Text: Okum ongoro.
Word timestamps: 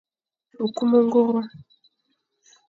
Okum 0.63 0.89
ongoro. 0.99 1.41